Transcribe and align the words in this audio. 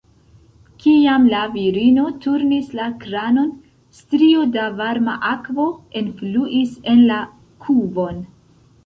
Kiam 0.83 1.25
la 1.33 1.41
virino 1.55 2.05
turnis 2.23 2.71
la 2.79 2.87
kranon, 3.03 3.51
strio 3.99 4.47
da 4.55 4.63
varma 4.79 5.15
akvo 5.33 5.67
enfluis 6.01 6.75
en 6.95 7.05
la 7.13 7.21
kuvon. 7.67 8.25